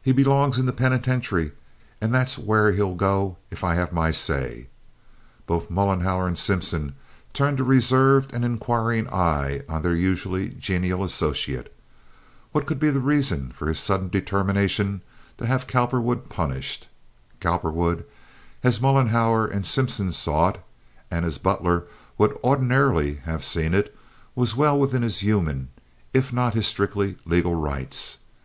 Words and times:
He 0.00 0.12
belongs 0.12 0.58
in 0.58 0.66
the 0.66 0.72
penitentiary, 0.72 1.50
and 2.00 2.14
that's 2.14 2.38
where 2.38 2.70
he'll 2.70 2.94
go 2.94 3.36
if 3.50 3.64
I 3.64 3.74
have 3.74 3.92
my 3.92 4.12
say." 4.12 4.68
Both 5.48 5.70
Mollenhauer 5.72 6.28
and 6.28 6.38
Simpson 6.38 6.94
turned 7.32 7.58
a 7.58 7.64
reserved 7.64 8.32
and 8.32 8.44
inquiring 8.44 9.08
eye 9.08 9.64
on 9.68 9.82
their 9.82 9.96
usually 9.96 10.50
genial 10.50 11.02
associate. 11.02 11.74
What 12.52 12.64
could 12.64 12.78
be 12.78 12.90
the 12.90 13.00
reason 13.00 13.50
for 13.50 13.66
his 13.66 13.80
sudden 13.80 14.08
determination 14.08 15.00
to 15.38 15.46
have 15.48 15.66
Cowperwood 15.66 16.28
punished? 16.30 16.86
Cowperwood, 17.40 18.04
as 18.62 18.80
Mollenhauer 18.80 19.48
and 19.48 19.66
Simpson 19.66 20.12
saw 20.12 20.50
it, 20.50 20.60
and 21.10 21.24
as 21.26 21.38
Butler 21.38 21.88
would 22.18 22.38
ordinarily 22.44 23.14
have 23.24 23.42
seen 23.42 23.74
it, 23.74 23.96
was 24.36 24.54
well 24.54 24.78
within 24.78 25.02
his 25.02 25.18
human, 25.24 25.70
if 26.12 26.32
not 26.32 26.54
his 26.54 26.68
strictly 26.68 27.16
legal 27.26 27.56
rights. 27.56 28.18